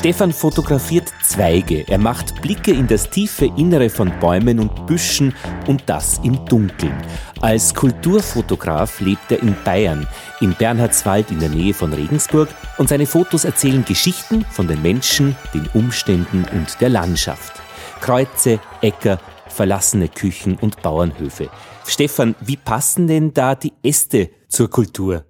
Stefan 0.00 0.32
fotografiert 0.32 1.08
Zweige. 1.20 1.86
Er 1.86 1.98
macht 1.98 2.40
Blicke 2.40 2.70
in 2.70 2.86
das 2.86 3.10
tiefe 3.10 3.52
Innere 3.58 3.90
von 3.90 4.10
Bäumen 4.18 4.58
und 4.58 4.86
Büschen 4.86 5.34
und 5.66 5.90
das 5.90 6.16
im 6.24 6.42
Dunkeln. 6.46 6.96
Als 7.42 7.74
Kulturfotograf 7.74 9.02
lebt 9.02 9.30
er 9.30 9.42
in 9.42 9.54
Bayern, 9.62 10.06
in 10.40 10.54
Bernhardswald 10.54 11.30
in 11.30 11.38
der 11.38 11.50
Nähe 11.50 11.74
von 11.74 11.92
Regensburg 11.92 12.48
und 12.78 12.88
seine 12.88 13.04
Fotos 13.04 13.44
erzählen 13.44 13.84
Geschichten 13.84 14.46
von 14.46 14.68
den 14.68 14.80
Menschen, 14.80 15.36
den 15.52 15.68
Umständen 15.74 16.46
und 16.50 16.80
der 16.80 16.88
Landschaft. 16.88 17.60
Kreuze, 18.00 18.58
Äcker, 18.80 19.20
verlassene 19.48 20.08
Küchen 20.08 20.56
und 20.62 20.80
Bauernhöfe. 20.80 21.50
Stefan, 21.84 22.34
wie 22.40 22.56
passen 22.56 23.06
denn 23.06 23.34
da 23.34 23.54
die 23.54 23.74
Äste 23.84 24.30
zur 24.48 24.70
Kultur? 24.70 25.26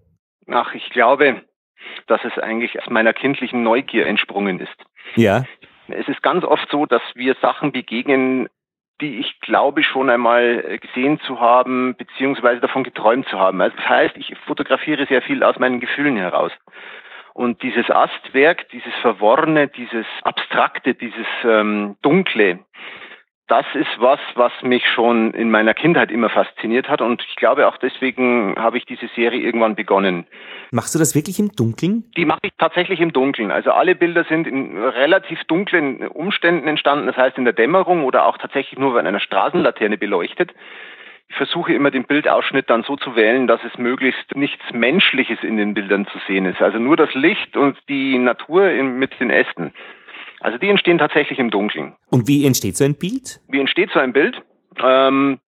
Ach, 0.47 0.73
ich 0.75 0.89
glaube, 0.91 1.43
dass 2.07 2.25
es 2.25 2.39
eigentlich 2.39 2.81
aus 2.81 2.89
meiner 2.91 3.13
kindlichen 3.13 3.63
Neugier 3.63 4.07
entsprungen 4.07 4.61
ist. 4.61 4.77
Ja. 5.17 5.45
Es 5.89 6.09
ist 6.09 6.23
ganz 6.23 6.45
oft 6.45 6.69
so, 6.71 6.87
dass 6.87 7.03
wir 7.15 7.35
Sachen 7.41 7.73
begegnen, 7.73 8.49
die 9.01 9.19
ich 9.19 9.41
glaube 9.41 9.83
schon 9.83 10.11
einmal 10.11 10.79
gesehen 10.79 11.21
zu 11.21 11.41
haben, 11.41 11.97
beziehungsweise 11.97 12.61
davon 12.61 12.85
geträumt 12.85 13.27
zu 13.29 13.39
haben. 13.39 13.61
Also 13.61 13.77
das 13.77 13.89
heißt, 13.89 14.17
ich 14.17 14.37
fotografiere 14.47 15.07
sehr 15.07 15.23
viel 15.23 15.43
aus 15.43 15.59
meinen 15.59 15.81
Gefühlen 15.81 16.17
heraus. 16.17 16.53
Und 17.33 17.63
dieses 17.63 17.91
Astwerk, 17.91 18.69
dieses 18.71 18.93
Verworrene, 19.01 19.69
dieses 19.69 20.07
Abstrakte, 20.23 20.95
dieses 20.95 21.27
ähm, 21.45 21.97
Dunkle, 22.03 22.59
das 23.51 23.67
ist 23.75 23.91
was, 23.99 24.21
was 24.37 24.53
mich 24.63 24.87
schon 24.87 25.35
in 25.35 25.51
meiner 25.51 25.75
Kindheit 25.75 26.13
immer 26.13 26.29
fasziniert 26.29 26.89
hat 26.89 27.01
und 27.01 27.25
ich 27.29 27.35
glaube 27.35 27.67
auch 27.67 27.77
deswegen 27.79 28.55
habe 28.57 28.79
ich 28.79 28.87
diese 28.87 29.09
Serie 29.17 29.41
irgendwann 29.41 29.75
begonnen. 29.75 30.25
Machst 30.71 30.95
du 30.95 31.01
das 31.01 31.17
wirklich 31.17 31.41
im 31.41 31.51
Dunkeln? 31.51 32.05
Die 32.17 32.25
mache 32.25 32.41
ich 32.43 32.53
tatsächlich 32.59 33.01
im 33.01 33.13
Dunkeln. 33.13 33.51
Also 33.51 33.73
alle 33.73 33.97
Bilder 33.97 34.25
sind 34.25 34.47
in 34.47 34.79
relativ 34.79 35.43
dunklen 35.45 36.07
Umständen 36.07 36.69
entstanden, 36.69 37.09
das 37.09 37.17
heißt 37.17 37.39
in 37.39 37.45
der 37.45 37.53
Dämmerung 37.53 38.05
oder 38.05 38.27
auch 38.27 38.39
tatsächlich 38.39 38.79
nur 38.79 38.93
von 38.93 39.05
einer 39.05 39.19
Straßenlaterne 39.19 39.99
beleuchtet. 39.99 40.55
Ich 41.29 41.37
versuche 41.37 41.73
immer 41.73 41.91
den 41.91 42.05
Bildausschnitt 42.05 42.71
dann 42.71 42.85
so 42.85 42.97
zu 42.97 43.17
wählen, 43.17 43.49
dass 43.49 43.61
es 43.65 43.79
möglichst 43.79 44.35
nichts 44.37 44.65
Menschliches 44.73 45.39
in 45.43 45.57
den 45.57 45.75
Bildern 45.75 46.07
zu 46.07 46.19
sehen 46.27 46.45
ist. 46.45 46.63
Also 46.63 46.79
nur 46.79 46.97
das 46.97 47.15
Licht 47.15 47.57
und 47.57 47.77
die 47.89 48.19
Natur 48.19 48.71
mit 48.83 49.19
den 49.19 49.31
Ästen. 49.31 49.73
Also 50.41 50.59
die 50.59 50.69
entstehen 50.69 50.99
tatsächlich 50.99 51.39
im 51.39 51.51
Dunkeln. 51.51 51.95
Und 52.11 52.27
wie 52.27 52.47
entsteht 52.47 52.77
so 52.77 52.85
ein 52.85 52.95
Bild? 52.95 53.41
Wie 53.49 53.61
entsteht 53.61 53.91
so 53.93 54.01
ein 54.01 54.13
Bild? 54.13 54.43
Ähm, 54.83 55.39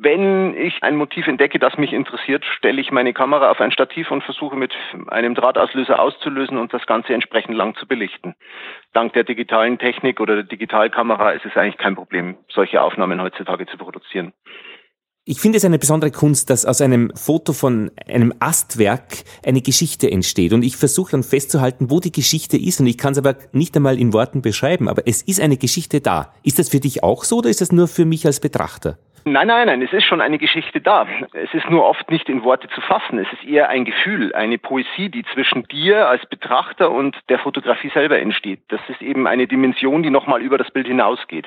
wenn 0.00 0.56
ich 0.56 0.82
ein 0.82 0.96
Motiv 0.96 1.26
entdecke, 1.26 1.58
das 1.58 1.76
mich 1.76 1.92
interessiert, 1.92 2.44
stelle 2.44 2.80
ich 2.80 2.90
meine 2.90 3.12
Kamera 3.12 3.50
auf 3.50 3.60
ein 3.60 3.72
Stativ 3.72 4.10
und 4.10 4.22
versuche 4.22 4.56
mit 4.56 4.72
einem 5.08 5.34
Drahtauslöser 5.34 5.98
auszulösen 5.98 6.56
und 6.56 6.72
das 6.72 6.86
Ganze 6.86 7.14
entsprechend 7.14 7.54
lang 7.54 7.74
zu 7.74 7.86
belichten. 7.86 8.34
Dank 8.92 9.12
der 9.12 9.24
digitalen 9.24 9.78
Technik 9.78 10.20
oder 10.20 10.36
der 10.36 10.44
Digitalkamera 10.44 11.32
ist 11.32 11.44
es 11.44 11.56
eigentlich 11.56 11.78
kein 11.78 11.96
Problem, 11.96 12.36
solche 12.48 12.80
Aufnahmen 12.80 13.20
heutzutage 13.20 13.66
zu 13.66 13.76
produzieren. 13.76 14.32
Ich 15.30 15.42
finde 15.42 15.58
es 15.58 15.64
eine 15.66 15.78
besondere 15.78 16.10
Kunst, 16.10 16.48
dass 16.48 16.64
aus 16.64 16.80
einem 16.80 17.12
Foto 17.14 17.52
von 17.52 17.90
einem 18.10 18.32
Astwerk 18.40 19.24
eine 19.44 19.60
Geschichte 19.60 20.10
entsteht. 20.10 20.54
Und 20.54 20.62
ich 20.62 20.78
versuche 20.78 21.10
dann 21.10 21.22
festzuhalten, 21.22 21.90
wo 21.90 22.00
die 22.00 22.12
Geschichte 22.12 22.56
ist. 22.56 22.80
Und 22.80 22.86
ich 22.86 22.96
kann 22.96 23.12
es 23.12 23.18
aber 23.18 23.34
nicht 23.52 23.76
einmal 23.76 23.98
in 23.98 24.14
Worten 24.14 24.40
beschreiben. 24.40 24.88
Aber 24.88 25.02
es 25.04 25.20
ist 25.20 25.38
eine 25.38 25.58
Geschichte 25.58 26.00
da. 26.00 26.32
Ist 26.42 26.58
das 26.58 26.70
für 26.70 26.80
dich 26.80 27.02
auch 27.04 27.24
so 27.24 27.40
oder 27.40 27.50
ist 27.50 27.60
das 27.60 27.72
nur 27.72 27.88
für 27.88 28.06
mich 28.06 28.24
als 28.24 28.40
Betrachter? 28.40 28.96
Nein, 29.26 29.48
nein, 29.48 29.66
nein, 29.66 29.82
es 29.82 29.92
ist 29.92 30.04
schon 30.04 30.22
eine 30.22 30.38
Geschichte 30.38 30.80
da. 30.80 31.06
Es 31.34 31.52
ist 31.52 31.68
nur 31.68 31.84
oft 31.84 32.10
nicht 32.10 32.30
in 32.30 32.42
Worte 32.42 32.66
zu 32.74 32.80
fassen. 32.80 33.18
Es 33.18 33.30
ist 33.34 33.44
eher 33.46 33.68
ein 33.68 33.84
Gefühl, 33.84 34.34
eine 34.34 34.56
Poesie, 34.56 35.10
die 35.10 35.26
zwischen 35.34 35.64
dir 35.64 36.08
als 36.08 36.24
Betrachter 36.24 36.90
und 36.90 37.14
der 37.28 37.38
Fotografie 37.38 37.90
selber 37.90 38.18
entsteht. 38.18 38.62
Das 38.68 38.80
ist 38.88 39.02
eben 39.02 39.26
eine 39.26 39.46
Dimension, 39.46 40.02
die 40.02 40.08
nochmal 40.08 40.40
über 40.40 40.56
das 40.56 40.70
Bild 40.70 40.86
hinausgeht. 40.86 41.44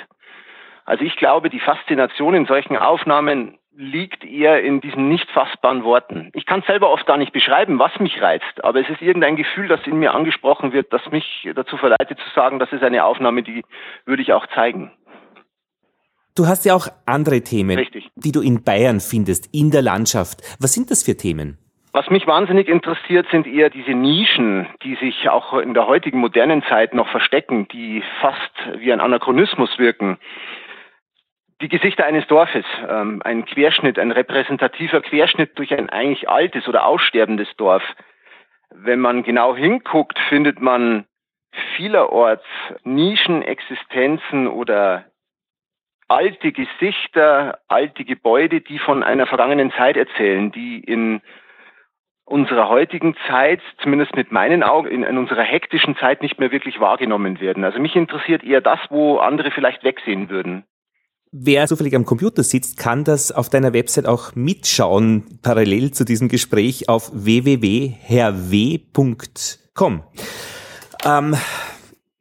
Also 0.86 1.04
ich 1.04 1.16
glaube, 1.16 1.50
die 1.50 1.60
Faszination 1.60 2.36
in 2.36 2.46
solchen 2.46 2.78
Aufnahmen 2.78 3.58
liegt 3.76 4.24
eher 4.26 4.62
in 4.62 4.82
diesen 4.82 5.08
nicht 5.08 5.30
fassbaren 5.32 5.84
Worten. 5.84 6.30
Ich 6.34 6.46
kann 6.46 6.62
selber 6.68 6.90
oft 6.90 7.06
gar 7.06 7.18
nicht 7.18 7.32
beschreiben, 7.32 7.80
was 7.80 7.98
mich 8.00 8.22
reizt, 8.22 8.64
aber 8.64 8.82
es 8.82 8.90
ist 8.90 9.02
irgendein 9.02 9.38
Gefühl, 9.38 9.68
das 9.68 9.80
in 9.86 10.00
mir 10.00 10.14
angesprochen 10.14 10.74
wird, 10.74 10.92
das 10.92 11.02
mich 11.12 11.50
dazu 11.56 11.78
verleitet 11.78 12.20
zu 12.20 12.30
sagen, 12.36 12.60
das 12.60 12.72
ist 12.72 12.84
eine 12.84 13.06
Aufnahme, 13.06 13.44
die 13.44 13.64
würde 14.06 14.22
ich 14.22 14.34
auch 14.34 14.46
zeigen. 14.48 14.92
Du 16.36 16.48
hast 16.48 16.66
ja 16.66 16.76
auch 16.76 16.88
andere 17.06 17.42
Themen, 17.42 17.78
Richtig. 17.78 18.10
die 18.16 18.32
du 18.32 18.42
in 18.42 18.64
Bayern 18.64 19.00
findest, 19.00 19.54
in 19.54 19.72
der 19.72 19.82
Landschaft. 19.82 20.42
Was 20.60 20.74
sind 20.74 20.92
das 20.92 21.04
für 21.04 21.18
Themen? 21.18 21.58
Was 21.94 22.10
mich 22.10 22.26
wahnsinnig 22.26 22.70
interessiert, 22.70 23.28
sind 23.32 23.46
eher 23.46 23.70
diese 23.70 23.92
Nischen, 23.92 24.66
die 24.82 24.96
sich 24.96 25.28
auch 25.30 25.54
in 25.58 25.74
der 25.74 25.88
heutigen 25.88 26.20
modernen 26.20 26.64
Zeit 26.64 26.94
noch 26.94 27.10
verstecken, 27.10 27.68
die 27.68 28.02
fast 28.22 28.80
wie 28.80 28.94
ein 28.94 29.02
Anachronismus 29.02 29.78
wirken 29.78 30.18
die 31.62 31.70
Gesichter 31.70 32.06
eines 32.06 32.28
Dorfes, 32.28 32.66
ähm, 32.90 33.22
ein 33.24 33.46
Querschnitt, 33.46 34.00
ein 34.00 34.12
repräsentativer 34.12 35.02
Querschnitt 35.02 35.58
durch 35.58 35.74
ein 35.74 35.90
eigentlich 35.90 36.30
altes 36.30 36.68
oder 36.68 36.86
aussterbendes 36.86 37.48
Dorf. 37.58 37.84
Wenn 38.70 39.00
man 39.00 39.24
genau 39.24 39.56
hinguckt, 39.56 40.18
findet 40.30 40.62
man 40.62 41.06
vielerorts 41.76 42.46
Nischenexistenzen 42.84 44.48
oder 44.48 45.06
alte 46.08 46.52
Gesichter, 46.52 47.60
alte 47.68 48.04
Gebäude, 48.04 48.62
die 48.62 48.80
von 48.80 49.04
einer 49.04 49.28
vergangenen 49.28 49.72
Zeit 49.72 49.98
erzählen, 49.98 50.52
die 50.52 50.80
in 50.80 51.22
unserer 52.26 52.70
heutigen 52.70 53.16
Zeit, 53.28 53.62
zumindest 53.82 54.16
mit 54.16 54.32
meinen 54.32 54.64
Augen, 54.64 54.88
in, 54.88 55.04
in, 55.04 55.18
unserer 55.18 55.44
hektischen 55.44 55.98
Zeit 55.98 56.22
nicht 56.22 56.40
mehr 56.40 56.52
wirklich 56.52 56.80
wahrgenommen 56.80 57.42
werden. 57.42 57.64
Also 57.64 57.80
mich 57.80 57.96
interessiert 57.96 58.44
eher 58.44 58.62
das, 58.62 58.80
wo 58.90 59.18
andere 59.18 59.52
vielleicht 59.52 59.84
wegsehen 59.84 60.30
würden. 60.30 60.64
Wer 61.34 61.66
zufällig 61.68 61.96
am 61.96 62.04
Computer 62.04 62.44
sitzt, 62.44 62.76
kann 62.76 63.06
das 63.06 63.32
auf 63.32 63.48
deiner 63.48 63.72
Website 63.72 64.06
auch 64.06 64.36
mitschauen, 64.36 65.40
parallel 65.42 65.92
zu 65.92 66.04
diesem 66.04 66.28
Gespräch 66.28 66.90
auf 66.90 67.10
www.herw.com. 67.14 67.94
Ähm, 71.06 71.38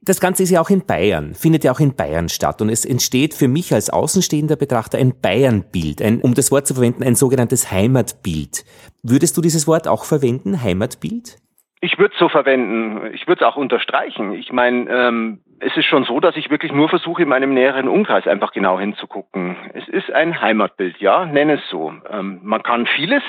das 0.01 0.21
Ganze 0.21 0.45
ist 0.45 0.51
ja 0.51 0.61
auch 0.61 0.71
in 0.71 0.87
Bayern, 0.87 1.35
findet 1.35 1.65
ja 1.65 1.73
auch 1.73 1.81
in 1.81 1.97
Bayern 1.97 2.29
statt 2.29 2.63
und 2.63 2.69
es 2.69 2.85
entsteht 2.85 3.35
für 3.35 3.49
mich 3.49 3.75
als 3.75 3.91
außenstehender 3.91 4.55
Betrachter 4.55 4.99
ein 4.99 5.21
Bayernbild, 5.21 6.01
ein, 6.03 6.21
um 6.21 6.35
das 6.35 6.53
Wort 6.53 6.69
zu 6.69 6.75
verwenden, 6.75 7.03
ein 7.03 7.17
sogenanntes 7.17 7.73
Heimatbild. 7.73 8.65
Würdest 9.03 9.37
du 9.37 9.41
dieses 9.41 9.67
Wort 9.67 9.89
auch 9.89 10.05
verwenden, 10.05 10.63
Heimatbild? 10.63 11.39
Ich 11.83 11.99
würde 11.99 12.13
es 12.13 12.19
so 12.19 12.29
verwenden. 12.29 13.15
Ich 13.15 13.27
würde 13.27 13.43
es 13.45 13.51
auch 13.51 13.57
unterstreichen. 13.57 14.35
Ich 14.35 14.53
meine, 14.53 14.91
ähm, 14.91 15.41
es 15.61 15.75
ist 15.77 15.87
schon 15.87 16.05
so, 16.05 16.21
dass 16.21 16.37
ich 16.37 16.51
wirklich 16.51 16.73
nur 16.73 16.89
versuche, 16.91 17.23
in 17.23 17.29
meinem 17.29 17.55
näheren 17.55 17.89
Umkreis 17.89 18.27
einfach 18.27 18.53
genau 18.53 18.79
hinzugucken. 18.79 19.57
Es 19.73 19.89
ist 19.89 20.13
ein 20.13 20.41
Heimatbild, 20.41 20.99
ja, 20.99 21.25
nenne 21.25 21.55
es 21.55 21.71
so. 21.71 21.95
Ähm, 22.11 22.41
man 22.43 22.63
kann 22.63 22.87
vieles, 22.87 23.23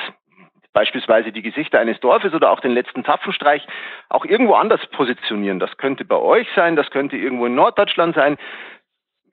beispielsweise 0.74 1.32
die 1.32 1.42
Gesichter 1.42 1.80
eines 1.80 2.00
Dorfes 2.02 2.34
oder 2.34 2.52
auch 2.52 2.60
den 2.60 2.72
letzten 2.72 3.06
Zapfenstreich, 3.06 3.66
auch 4.10 4.26
irgendwo 4.26 4.54
anders 4.56 4.86
positionieren. 4.88 5.60
Das 5.60 5.78
könnte 5.78 6.04
bei 6.04 6.18
euch 6.18 6.48
sein, 6.54 6.76
das 6.76 6.90
könnte 6.92 7.16
irgendwo 7.16 7.46
in 7.46 7.56
Norddeutschland 7.56 8.16
sein. 8.16 8.38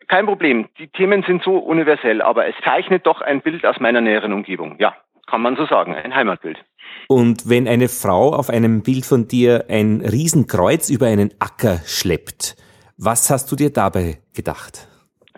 Kein 0.06 0.27
Problem. 0.27 0.69
Die 0.79 0.89
Themen 0.89 1.23
sind 1.25 1.43
so 1.43 1.59
universell, 1.59 2.23
aber 2.23 2.47
es 2.47 2.55
zeichnet 2.65 3.06
doch 3.06 3.21
ein 3.21 3.43
Bild 3.43 3.67
aus 3.67 3.79
meiner 3.79 4.00
näheren 4.00 4.33
Umgebung. 4.33 4.77
Ja, 4.79 4.97
kann 5.28 5.43
man 5.43 5.56
so 5.56 5.66
sagen, 5.66 5.94
ein 5.94 6.15
Heimatbild. 6.15 6.59
Und 7.09 7.49
wenn 7.49 7.69
eine 7.69 7.89
Frau 7.89 8.33
auf 8.33 8.50
einem 8.50 8.83
Bild 8.83 9.06
von 9.06 9.28
dir 9.28 9.66
ein 9.69 10.00
Riesenkreuz 10.00 10.91
über 10.91 11.06
einen 11.06 11.31
Acker 11.39 11.78
schleppt, 11.87 12.56
was 12.97 13.31
hast 13.31 13.50
du 13.53 13.56
dir 13.56 13.72
dabei 13.72 14.19
gedacht? 14.34 14.88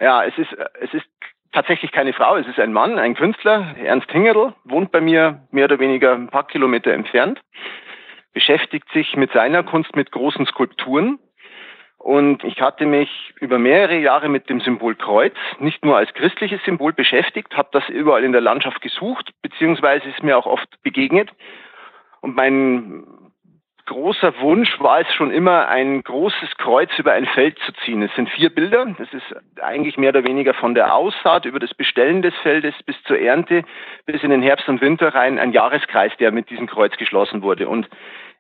Ja, 0.00 0.24
es 0.24 0.36
ist, 0.38 0.52
es 0.80 0.94
ist 0.94 1.06
tatsächlich 1.52 1.92
keine 1.92 2.12
Frau, 2.12 2.36
es 2.36 2.46
ist 2.46 2.58
ein 2.58 2.72
Mann, 2.72 2.98
ein 2.98 3.14
Künstler, 3.14 3.76
Ernst 3.76 4.10
Hingerl, 4.10 4.54
wohnt 4.64 4.92
bei 4.92 5.00
mir 5.00 5.46
mehr 5.50 5.66
oder 5.66 5.78
weniger 5.78 6.14
ein 6.14 6.28
paar 6.28 6.46
Kilometer 6.46 6.92
entfernt, 6.92 7.40
beschäftigt 8.32 8.88
sich 8.92 9.16
mit 9.16 9.32
seiner 9.32 9.62
Kunst 9.62 9.94
mit 9.96 10.12
großen 10.12 10.46
Skulpturen. 10.46 11.18
Und 12.00 12.44
ich 12.44 12.62
hatte 12.62 12.86
mich 12.86 13.10
über 13.40 13.58
mehrere 13.58 13.98
Jahre 13.98 14.30
mit 14.30 14.48
dem 14.48 14.60
Symbol 14.60 14.94
Kreuz 14.94 15.34
nicht 15.58 15.84
nur 15.84 15.98
als 15.98 16.12
christliches 16.14 16.62
Symbol 16.64 16.94
beschäftigt, 16.94 17.54
habe 17.54 17.68
das 17.72 17.86
überall 17.90 18.24
in 18.24 18.32
der 18.32 18.40
Landschaft 18.40 18.80
gesucht, 18.80 19.32
beziehungsweise 19.42 20.08
ist 20.08 20.22
mir 20.22 20.38
auch 20.38 20.46
oft 20.46 20.82
begegnet. 20.82 21.28
Und 22.22 22.34
mein 22.34 23.04
großer 23.90 24.38
Wunsch 24.38 24.78
war 24.78 25.00
es 25.00 25.12
schon 25.14 25.32
immer, 25.32 25.66
ein 25.66 26.02
großes 26.04 26.56
Kreuz 26.58 26.90
über 26.96 27.12
ein 27.12 27.26
Feld 27.26 27.58
zu 27.66 27.72
ziehen. 27.84 28.02
Es 28.02 28.14
sind 28.14 28.30
vier 28.30 28.48
Bilder. 28.48 28.86
Das 28.96 29.12
ist 29.12 29.34
eigentlich 29.60 29.98
mehr 29.98 30.10
oder 30.10 30.22
weniger 30.22 30.54
von 30.54 30.76
der 30.76 30.94
Aussaat 30.94 31.44
über 31.44 31.58
das 31.58 31.74
Bestellen 31.74 32.22
des 32.22 32.32
Feldes 32.36 32.74
bis 32.86 32.94
zur 33.02 33.18
Ernte, 33.18 33.64
bis 34.06 34.22
in 34.22 34.30
den 34.30 34.42
Herbst 34.42 34.68
und 34.68 34.80
Winter 34.80 35.12
rein 35.12 35.40
ein 35.40 35.50
Jahreskreis, 35.50 36.12
der 36.20 36.30
mit 36.30 36.50
diesem 36.50 36.68
Kreuz 36.68 36.96
geschlossen 36.98 37.42
wurde. 37.42 37.68
Und 37.68 37.88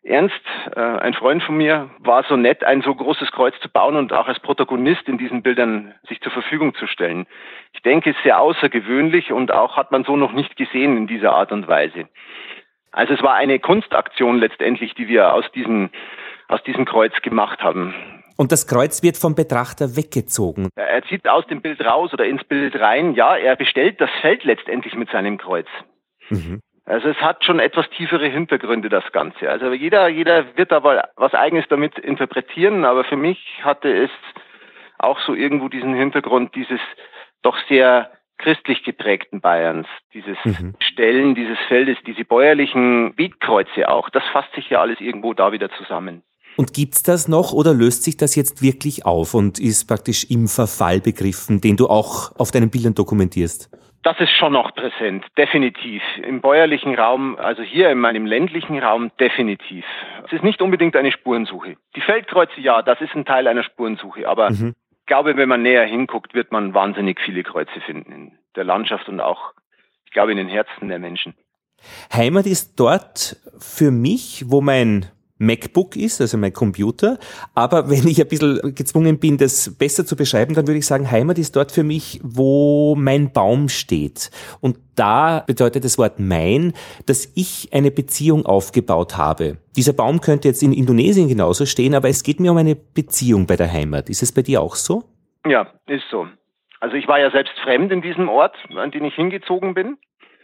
Ernst, 0.04 0.40
äh, 0.76 0.80
ein 0.80 1.14
Freund 1.14 1.42
von 1.42 1.56
mir, 1.56 1.90
war 1.98 2.22
so 2.22 2.36
nett, 2.36 2.62
ein 2.62 2.80
so 2.80 2.94
großes 2.94 3.32
Kreuz 3.32 3.58
zu 3.60 3.68
bauen 3.68 3.96
und 3.96 4.12
auch 4.12 4.28
als 4.28 4.38
Protagonist 4.38 5.08
in 5.08 5.18
diesen 5.18 5.42
Bildern 5.42 5.94
sich 6.08 6.20
zur 6.20 6.30
Verfügung 6.30 6.74
zu 6.76 6.86
stellen. 6.86 7.26
Ich 7.72 7.82
denke, 7.82 8.10
es 8.10 8.16
ist 8.16 8.22
sehr 8.22 8.40
außergewöhnlich 8.40 9.32
und 9.32 9.52
auch 9.52 9.76
hat 9.76 9.90
man 9.90 10.04
so 10.04 10.16
noch 10.16 10.32
nicht 10.32 10.56
gesehen 10.56 10.96
in 10.96 11.06
dieser 11.08 11.32
Art 11.32 11.50
und 11.50 11.66
Weise. 11.66 12.08
Also 12.92 13.14
es 13.14 13.22
war 13.22 13.34
eine 13.34 13.58
Kunstaktion 13.58 14.38
letztendlich, 14.38 14.94
die 14.94 15.08
wir 15.08 15.32
aus 15.34 15.44
diesen 15.54 15.90
aus 16.48 16.62
diesem 16.64 16.84
Kreuz 16.84 17.12
gemacht 17.22 17.62
haben. 17.62 17.94
Und 18.36 18.52
das 18.52 18.66
Kreuz 18.66 19.02
wird 19.02 19.16
vom 19.16 19.34
Betrachter 19.34 19.96
weggezogen. 19.96 20.70
Er 20.74 21.02
zieht 21.04 21.28
aus 21.28 21.46
dem 21.46 21.60
Bild 21.60 21.80
raus 21.84 22.12
oder 22.12 22.24
ins 22.24 22.42
Bild 22.44 22.74
rein. 22.80 23.14
Ja, 23.14 23.36
er 23.36 23.54
bestellt 23.54 24.00
das 24.00 24.10
Feld 24.20 24.44
letztendlich 24.44 24.94
mit 24.94 25.10
seinem 25.10 25.38
Kreuz. 25.38 25.66
Mhm. 26.30 26.60
Also 26.86 27.08
es 27.08 27.18
hat 27.18 27.44
schon 27.44 27.60
etwas 27.60 27.88
tiefere 27.90 28.26
Hintergründe, 28.26 28.88
das 28.88 29.04
Ganze. 29.12 29.48
Also 29.48 29.72
jeder, 29.72 30.08
jeder 30.08 30.56
wird 30.56 30.72
aber 30.72 31.10
was 31.16 31.34
Eigenes 31.34 31.66
damit 31.68 31.98
interpretieren, 31.98 32.84
aber 32.84 33.04
für 33.04 33.16
mich 33.16 33.38
hatte 33.62 33.92
es 33.94 34.10
auch 34.98 35.20
so 35.20 35.34
irgendwo 35.34 35.68
diesen 35.68 35.94
Hintergrund 35.94 36.54
dieses 36.54 36.80
doch 37.42 37.56
sehr 37.68 38.10
christlich 38.40 38.82
geprägten 38.82 39.40
Bayerns, 39.40 39.86
dieses 40.12 40.36
mhm. 40.44 40.74
Stellen 40.80 41.34
dieses 41.34 41.58
Feldes, 41.68 41.96
diese 42.06 42.24
bäuerlichen 42.24 43.14
Beetkreuze 43.14 43.88
auch, 43.88 44.10
das 44.10 44.22
fasst 44.32 44.52
sich 44.54 44.70
ja 44.70 44.80
alles 44.80 45.00
irgendwo 45.00 45.34
da 45.34 45.52
wieder 45.52 45.70
zusammen. 45.70 46.22
Und 46.56 46.74
gibt's 46.74 47.02
das 47.02 47.28
noch 47.28 47.52
oder 47.52 47.72
löst 47.72 48.02
sich 48.02 48.16
das 48.16 48.34
jetzt 48.34 48.60
wirklich 48.60 49.06
auf 49.06 49.34
und 49.34 49.58
ist 49.58 49.86
praktisch 49.86 50.24
im 50.28 50.48
Verfall 50.48 51.00
begriffen, 51.00 51.60
den 51.60 51.76
du 51.76 51.86
auch 51.86 52.36
auf 52.38 52.50
deinen 52.50 52.70
Bildern 52.70 52.94
dokumentierst? 52.94 53.70
Das 54.02 54.18
ist 54.18 54.30
schon 54.30 54.54
noch 54.54 54.74
präsent, 54.74 55.24
definitiv. 55.36 56.02
Im 56.22 56.40
bäuerlichen 56.40 56.94
Raum, 56.94 57.36
also 57.36 57.62
hier 57.62 57.90
in 57.90 57.98
meinem 57.98 58.24
ländlichen 58.24 58.78
Raum, 58.78 59.10
definitiv. 59.20 59.84
Es 60.26 60.32
ist 60.32 60.42
nicht 60.42 60.62
unbedingt 60.62 60.96
eine 60.96 61.12
Spurensuche. 61.12 61.76
Die 61.96 62.00
Feldkreuze, 62.00 62.60
ja, 62.60 62.80
das 62.80 63.00
ist 63.02 63.14
ein 63.14 63.26
Teil 63.26 63.46
einer 63.46 63.62
Spurensuche, 63.62 64.26
aber 64.26 64.50
mhm. 64.50 64.74
Ich 65.10 65.12
glaube, 65.12 65.36
wenn 65.36 65.48
man 65.48 65.62
näher 65.62 65.84
hinguckt, 65.86 66.34
wird 66.34 66.52
man 66.52 66.72
wahnsinnig 66.72 67.18
viele 67.20 67.42
Kreuze 67.42 67.80
finden 67.84 68.12
in 68.12 68.38
der 68.54 68.62
Landschaft 68.62 69.08
und 69.08 69.20
auch, 69.20 69.54
ich 70.04 70.12
glaube, 70.12 70.30
in 70.30 70.38
den 70.38 70.46
Herzen 70.46 70.86
der 70.86 71.00
Menschen. 71.00 71.34
Heimat 72.12 72.46
ist 72.46 72.78
dort 72.78 73.36
für 73.58 73.90
mich, 73.90 74.44
wo 74.46 74.60
mein 74.60 75.06
MacBook 75.40 75.96
ist, 75.96 76.20
also 76.20 76.38
mein 76.38 76.52
Computer. 76.52 77.18
Aber 77.54 77.90
wenn 77.90 78.06
ich 78.06 78.20
ein 78.20 78.28
bisschen 78.28 78.74
gezwungen 78.74 79.18
bin, 79.18 79.38
das 79.38 79.76
besser 79.76 80.06
zu 80.06 80.14
beschreiben, 80.14 80.54
dann 80.54 80.66
würde 80.66 80.78
ich 80.78 80.86
sagen, 80.86 81.10
Heimat 81.10 81.38
ist 81.38 81.56
dort 81.56 81.72
für 81.72 81.82
mich, 81.82 82.20
wo 82.22 82.94
mein 82.96 83.32
Baum 83.32 83.68
steht. 83.68 84.30
Und 84.60 84.78
da 84.94 85.42
bedeutet 85.46 85.84
das 85.84 85.96
Wort 85.98 86.20
mein, 86.20 86.74
dass 87.06 87.32
ich 87.34 87.70
eine 87.72 87.90
Beziehung 87.90 88.44
aufgebaut 88.44 89.16
habe. 89.16 89.56
Dieser 89.76 89.94
Baum 89.94 90.20
könnte 90.20 90.46
jetzt 90.46 90.62
in 90.62 90.72
Indonesien 90.72 91.26
genauso 91.28 91.64
stehen, 91.64 91.94
aber 91.94 92.08
es 92.08 92.22
geht 92.22 92.38
mir 92.38 92.52
um 92.52 92.58
eine 92.58 92.76
Beziehung 92.76 93.46
bei 93.46 93.56
der 93.56 93.72
Heimat. 93.72 94.10
Ist 94.10 94.22
es 94.22 94.32
bei 94.32 94.42
dir 94.42 94.60
auch 94.60 94.74
so? 94.74 95.04
Ja, 95.46 95.72
ist 95.86 96.04
so. 96.10 96.28
Also 96.80 96.96
ich 96.96 97.08
war 97.08 97.18
ja 97.18 97.30
selbst 97.30 97.58
fremd 97.62 97.92
in 97.92 98.02
diesem 98.02 98.28
Ort, 98.28 98.56
an 98.74 98.90
den 98.90 99.04
ich 99.04 99.14
hingezogen 99.14 99.74
bin. 99.74 99.96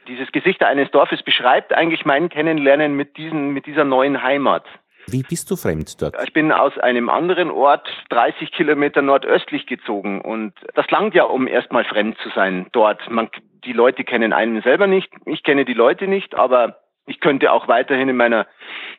Dieses 0.09 0.31
Gesichter 0.33 0.69
eines 0.69 0.91
Dorfes 0.91 1.23
beschreibt 1.23 1.73
eigentlich 1.73 2.05
mein 2.05 2.29
Kennenlernen 2.29 2.95
mit, 2.95 3.17
diesen, 3.17 3.51
mit 3.51 3.67
dieser 3.67 3.85
neuen 3.85 4.23
Heimat. 4.23 4.65
Wie 5.09 5.23
bist 5.23 5.51
du 5.51 5.57
fremd 5.57 6.03
dort? 6.03 6.17
Ich 6.25 6.33
bin 6.33 6.51
aus 6.51 6.77
einem 6.79 7.09
anderen 7.09 7.51
Ort 7.51 7.89
30 8.11 8.51
Kilometer 8.51 9.03
nordöstlich 9.03 9.67
gezogen 9.67 10.21
und 10.21 10.53
das 10.75 10.91
langt 10.91 11.15
ja, 11.15 11.25
um 11.25 11.47
erstmal 11.47 11.85
fremd 11.85 12.19
zu 12.19 12.29
sein 12.31 12.67
dort. 12.73 13.09
Man, 13.09 13.29
die 13.65 13.73
Leute 13.73 14.03
kennen 14.03 14.33
einen 14.33 14.63
selber 14.63 14.87
nicht, 14.87 15.13
ich 15.25 15.45
kenne 15.45 15.65
die 15.65 15.75
Leute 15.75 16.09
nicht, 16.09 16.35
aber 16.35 16.81
ich 17.07 17.21
könnte 17.21 17.53
auch 17.53 17.69
weiterhin 17.69 18.09
in 18.09 18.17
meiner 18.17 18.47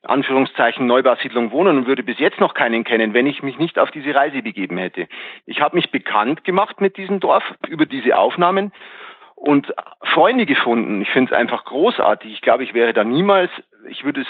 Anführungszeichen 0.04 0.88
Neubausiedlung 0.88 1.51
wohnen 1.51 1.77
und 1.77 1.88
würde 1.88 2.04
bis 2.04 2.19
jetzt 2.19 2.39
noch 2.39 2.54
keinen 2.54 2.86
kennen, 2.86 3.13
wenn 3.13 3.27
ich 3.27 3.44
mich 3.44 3.59
nicht 3.59 3.77
auf 3.77 3.92
diese 3.92 4.15
Reise 4.15 4.42
begeben 4.42 4.77
hätte. 4.77 5.07
Ich 5.45 5.59
habe 5.59 5.75
mich 5.75 5.92
bekannt 5.92 6.45
gemacht 6.45 6.80
mit 6.80 6.95
diesem 6.95 7.19
Dorf 7.19 7.44
über 7.68 7.86
diese 7.86 8.18
Aufnahmen 8.18 8.71
und 9.36 9.74
Freunde 10.01 10.45
gefunden. 10.45 11.01
Ich 11.01 11.09
finde 11.09 11.33
es 11.33 11.38
einfach 11.38 11.65
großartig. 11.65 12.31
Ich 12.31 12.42
glaube, 12.42 12.63
ich 12.63 12.74
wäre 12.74 12.94
da 12.94 13.04
niemals, 13.04 13.51
ich 13.89 14.06
würde 14.06 14.21
es 14.21 14.27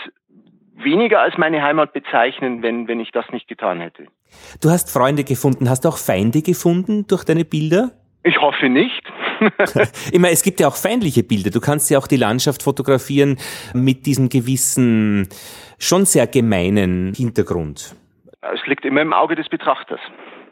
weniger 0.84 1.22
als 1.22 1.38
meine 1.38 1.62
Heimat 1.62 1.94
bezeichnen, 1.94 2.62
wenn, 2.62 2.88
wenn 2.88 3.00
ich 3.00 3.12
das 3.12 3.26
nicht 3.32 3.48
getan 3.48 3.80
hätte. 3.80 4.08
Du 4.62 4.70
hast 4.70 4.92
Freunde 4.92 5.24
gefunden. 5.24 5.70
Hast 5.70 5.86
du 5.86 5.90
auch 5.90 5.98
Feinde 5.98 6.42
gefunden 6.42 7.06
durch 7.08 7.24
deine 7.24 7.46
Bilder? 7.46 7.92
Ich 8.24 8.40
hoffe 8.40 8.70
nicht. 8.70 9.04
ich 10.12 10.20
meine, 10.20 10.34
es 10.34 10.44
gibt 10.44 10.60
ja 10.60 10.68
auch 10.68 10.76
feindliche 10.76 11.24
Bilder. 11.24 11.50
Du 11.50 11.62
kannst 11.62 11.90
ja 11.90 11.98
auch 11.98 12.08
die 12.08 12.18
Landschaft 12.18 12.64
fotografieren 12.64 13.38
mit 13.74 14.06
diesem 14.06 14.30
gewissen, 14.30 15.30
schon 15.80 16.06
sehr 16.06 16.28
gemeinen 16.28 17.14
Hintergrund. 17.14 17.96
Es 18.42 18.66
liegt 18.66 18.86
immer 18.86 19.02
im 19.02 19.14
Auge 19.14 19.36
des 19.36 19.50
Betrachters. 19.50 20.00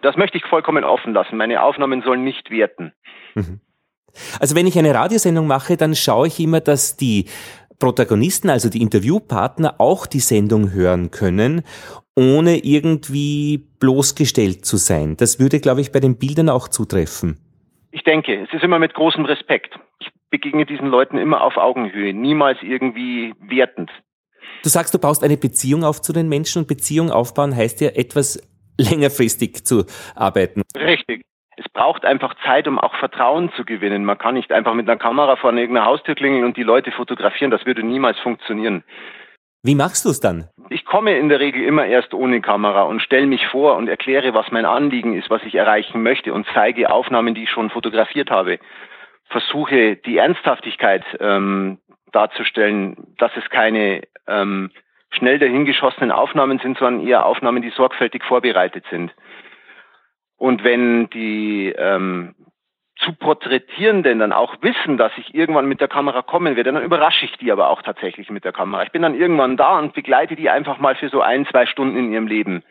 Das 0.02 0.16
möchte 0.18 0.38
ich 0.38 0.46
vollkommen 0.46 0.84
offen 0.84 1.14
lassen. 1.14 1.38
Meine 1.38 1.62
Aufnahmen 1.62 2.02
sollen 2.02 2.24
nicht 2.24 2.52
werten. 2.52 2.94
Mhm. 3.34 3.60
Also 4.40 4.56
wenn 4.56 4.68
ich 4.68 4.78
eine 4.78 4.94
Radiosendung 4.94 5.48
mache, 5.48 5.78
dann 5.78 5.96
schaue 5.96 6.28
ich 6.28 6.40
immer, 6.40 6.62
dass 6.62 6.96
die 6.96 7.26
Protagonisten, 7.80 8.50
also 8.50 8.70
die 8.70 8.82
Interviewpartner, 8.82 9.76
auch 9.80 10.06
die 10.06 10.20
Sendung 10.20 10.72
hören 10.72 11.12
können, 11.12 11.64
ohne 12.16 12.58
irgendwie 12.64 13.66
bloßgestellt 13.80 14.66
zu 14.66 14.78
sein. 14.78 15.18
Das 15.18 15.40
würde, 15.40 15.60
glaube 15.60 15.82
ich, 15.82 15.92
bei 15.92 16.00
den 16.00 16.18
Bildern 16.18 16.50
auch 16.50 16.68
zutreffen. 16.68 17.40
Ich 17.92 18.04
denke, 18.04 18.44
es 18.44 18.54
ist 18.54 18.64
immer 18.64 18.80
mit 18.80 18.94
großem 18.94 19.26
Respekt. 19.26 19.78
Ich 20.00 20.10
begegne 20.30 20.66
diesen 20.66 20.88
Leuten 20.88 21.18
immer 21.18 21.42
auf 21.42 21.58
Augenhöhe, 21.58 22.14
niemals 22.14 22.58
irgendwie 22.62 23.34
wertend. 23.40 23.90
Du 24.64 24.70
sagst, 24.70 24.94
du 24.94 25.00
baust 25.00 25.24
eine 25.24 25.38
Beziehung 25.38 25.84
auf 25.84 26.02
zu 26.02 26.14
den 26.14 26.28
Menschen 26.28 26.64
und 26.64 26.68
Beziehung 26.68 27.12
aufbauen 27.12 27.56
heißt 27.56 27.82
ja 27.82 27.90
etwas 27.90 28.42
längerfristig 28.80 29.66
zu 29.66 29.86
arbeiten. 30.16 30.64
Richtig 30.76 31.26
es 31.58 31.70
braucht 31.70 32.06
einfach 32.06 32.36
Zeit, 32.46 32.68
um 32.68 32.80
auch 32.80 32.96
Vertrauen 32.96 33.52
zu 33.54 33.66
gewinnen. 33.66 34.06
Man 34.06 34.18
kann 34.18 34.36
nicht 34.36 34.52
einfach 34.52 34.74
mit 34.74 34.90
einer 34.90 35.00
Kamera 35.00 35.36
vor 35.36 35.54
irgendeiner 35.54 35.86
Haustür 35.86 36.16
klingeln 36.16 36.44
und 36.44 36.58
die 36.58 36.64
Leute 36.64 36.92
fotografieren. 36.92 37.52
Das 37.52 37.66
würde 37.66 37.84
niemals 37.84 38.20
funktionieren. 38.20 38.84
Wie 39.64 39.76
machst 39.76 40.06
du 40.06 40.10
es 40.10 40.20
dann? 40.20 40.48
Ich 40.70 40.86
komme 40.86 41.18
in 41.18 41.28
der 41.30 41.40
Regel 41.40 41.64
immer 41.64 41.86
erst 41.86 42.14
ohne 42.14 42.40
Kamera 42.40 42.84
und 42.84 43.02
stelle 43.02 43.26
mich 43.26 43.48
vor 43.48 43.78
und 43.78 43.88
erkläre, 43.88 44.34
was 44.34 44.52
mein 44.52 44.66
Anliegen 44.66 45.18
ist, 45.18 45.30
was 45.30 45.42
ich 45.44 45.56
erreichen 45.56 46.04
möchte 46.04 46.34
und 46.34 46.46
zeige 46.54 46.92
Aufnahmen, 46.92 47.34
die 47.34 47.44
ich 47.44 47.50
schon 47.50 47.72
fotografiert 47.72 48.30
habe. 48.30 48.60
Versuche 49.28 49.96
die 49.96 50.18
Ernsthaftigkeit 50.18 51.04
ähm, 51.20 51.80
darzustellen, 52.12 53.16
dass 53.18 53.32
es 53.36 53.50
keine 53.50 54.04
ähm, 54.28 54.70
schnell 55.10 55.40
dahingeschossenen 55.40 56.12
Aufnahmen 56.12 56.60
sind, 56.60 56.78
sondern 56.78 57.06
eher 57.06 57.26
Aufnahmen, 57.26 57.64
die 57.64 57.72
sorgfältig 57.72 58.24
vorbereitet 58.24 58.86
sind. 58.92 59.12
Und 60.38 60.64
wenn 60.64 61.10
die 61.10 61.74
ähm, 61.78 62.36
zu 62.98 63.14
Porträtierenden 63.14 64.20
dann 64.20 64.34
auch 64.34 64.56
wissen, 64.62 64.98
dass 64.98 65.12
ich 65.18 65.36
irgendwann 65.36 65.68
mit 65.68 65.82
der 65.82 65.88
Kamera 65.88 66.22
kommen 66.22 66.56
werde, 66.56 66.72
dann 66.72 66.84
überrasche 66.84 67.26
ich 67.26 67.38
die 67.38 67.52
aber 67.52 67.70
auch 67.70 67.82
tatsächlich 67.82 68.30
mit 68.30 68.46
der 68.46 68.54
Kamera. 68.54 68.84
Ich 68.84 68.92
bin 68.92 69.02
dann 69.02 69.16
irgendwann 69.16 69.58
da 69.58 69.80
und 69.80 69.94
begleite 69.94 70.36
die 70.36 70.50
einfach 70.50 70.80
mal 70.80 70.96
für 70.96 71.10
so 71.10 71.22
ein, 71.22 71.46
zwei 71.48 71.66
Stunden 71.66 71.98
in 71.98 72.14
ihrem 72.14 72.28
Leben. 72.28 72.64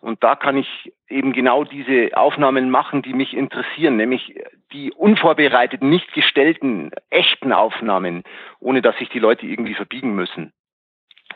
Und 0.00 0.22
da 0.22 0.36
kann 0.36 0.56
ich 0.56 0.92
eben 1.08 1.32
genau 1.32 1.64
diese 1.64 2.16
Aufnahmen 2.16 2.70
machen, 2.70 3.02
die 3.02 3.12
mich 3.12 3.34
interessieren, 3.34 3.96
nämlich 3.96 4.34
die 4.72 4.92
unvorbereiteten, 4.92 5.88
nicht 5.88 6.12
gestellten, 6.12 6.90
echten 7.10 7.52
Aufnahmen, 7.52 8.22
ohne 8.60 8.80
dass 8.80 8.96
sich 8.98 9.08
die 9.08 9.18
Leute 9.18 9.46
irgendwie 9.46 9.74
verbiegen 9.74 10.14
müssen 10.14 10.52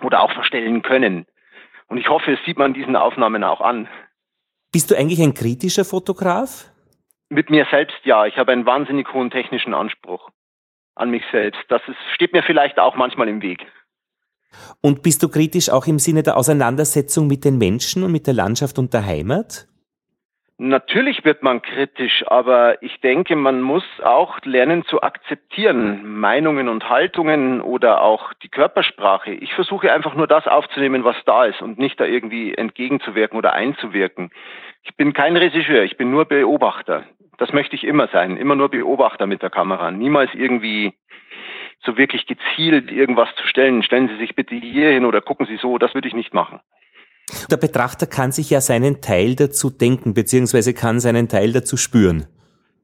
oder 0.02 0.22
auch 0.22 0.32
verstellen 0.32 0.82
können. 0.82 1.26
Und 1.88 1.98
ich 1.98 2.08
hoffe, 2.08 2.32
es 2.32 2.44
sieht 2.44 2.58
man 2.58 2.72
diesen 2.72 2.96
Aufnahmen 2.96 3.44
auch 3.44 3.60
an. 3.60 3.88
Bist 4.72 4.90
du 4.90 4.96
eigentlich 4.96 5.20
ein 5.20 5.34
kritischer 5.34 5.84
Fotograf? 5.84 6.70
Mit 7.28 7.50
mir 7.50 7.66
selbst 7.70 7.98
ja. 8.04 8.24
Ich 8.26 8.36
habe 8.38 8.52
einen 8.52 8.64
wahnsinnig 8.64 9.12
hohen 9.12 9.30
technischen 9.30 9.74
Anspruch 9.74 10.30
an 10.94 11.10
mich 11.10 11.22
selbst. 11.30 11.60
Das 11.68 11.82
ist, 11.86 11.96
steht 12.14 12.32
mir 12.32 12.42
vielleicht 12.42 12.78
auch 12.78 12.96
manchmal 12.96 13.28
im 13.28 13.42
Weg. 13.42 13.60
Und 14.80 15.02
bist 15.02 15.22
du 15.22 15.28
kritisch 15.28 15.70
auch 15.70 15.86
im 15.86 15.98
Sinne 15.98 16.22
der 16.22 16.36
Auseinandersetzung 16.36 17.26
mit 17.26 17.44
den 17.44 17.58
Menschen 17.58 18.02
und 18.02 18.12
mit 18.12 18.26
der 18.26 18.34
Landschaft 18.34 18.78
und 18.78 18.92
der 18.92 19.04
Heimat? 19.04 19.66
Natürlich 20.64 21.24
wird 21.24 21.42
man 21.42 21.60
kritisch, 21.60 22.22
aber 22.28 22.80
ich 22.84 23.00
denke, 23.00 23.34
man 23.34 23.62
muss 23.62 23.82
auch 24.04 24.38
lernen 24.44 24.84
zu 24.84 25.02
akzeptieren, 25.02 26.20
Meinungen 26.20 26.68
und 26.68 26.88
Haltungen 26.88 27.60
oder 27.60 28.00
auch 28.00 28.32
die 28.34 28.48
Körpersprache. 28.48 29.32
Ich 29.32 29.52
versuche 29.54 29.92
einfach 29.92 30.14
nur 30.14 30.28
das 30.28 30.46
aufzunehmen, 30.46 31.02
was 31.02 31.16
da 31.24 31.46
ist 31.46 31.62
und 31.62 31.80
nicht 31.80 31.98
da 31.98 32.04
irgendwie 32.04 32.54
entgegenzuwirken 32.54 33.36
oder 33.36 33.54
einzuwirken. 33.54 34.30
Ich 34.84 34.94
bin 34.94 35.12
kein 35.12 35.36
Regisseur, 35.36 35.82
ich 35.82 35.96
bin 35.96 36.12
nur 36.12 36.26
Beobachter. 36.26 37.02
Das 37.38 37.52
möchte 37.52 37.74
ich 37.74 37.82
immer 37.82 38.06
sein, 38.12 38.36
immer 38.36 38.54
nur 38.54 38.68
Beobachter 38.68 39.26
mit 39.26 39.42
der 39.42 39.50
Kamera, 39.50 39.90
niemals 39.90 40.32
irgendwie 40.32 40.92
so 41.84 41.98
wirklich 41.98 42.28
gezielt 42.28 42.92
irgendwas 42.92 43.34
zu 43.34 43.48
stellen. 43.48 43.82
Stellen 43.82 44.06
Sie 44.06 44.18
sich 44.18 44.36
bitte 44.36 44.54
hier 44.54 44.90
hin 44.90 45.06
oder 45.06 45.22
gucken 45.22 45.46
Sie 45.46 45.56
so, 45.56 45.78
das 45.78 45.92
würde 45.94 46.06
ich 46.06 46.14
nicht 46.14 46.34
machen. 46.34 46.60
Der 47.50 47.56
Betrachter 47.56 48.06
kann 48.06 48.32
sich 48.32 48.50
ja 48.50 48.60
seinen 48.60 49.00
Teil 49.00 49.36
dazu 49.36 49.70
denken, 49.70 50.14
beziehungsweise 50.14 50.74
kann 50.74 51.00
seinen 51.00 51.28
Teil 51.28 51.52
dazu 51.52 51.76
spüren. 51.76 52.26